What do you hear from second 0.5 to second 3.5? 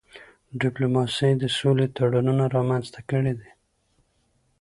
ډيپلوماسی د سولي تړونونه رامنځته کړي دي.